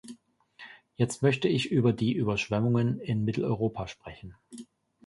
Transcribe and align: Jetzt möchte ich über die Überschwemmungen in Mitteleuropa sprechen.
Jetzt 0.95 1.21
möchte 1.21 1.47
ich 1.47 1.69
über 1.69 1.93
die 1.93 2.13
Überschwemmungen 2.13 2.99
in 3.01 3.23
Mitteleuropa 3.23 3.87
sprechen. 3.87 4.35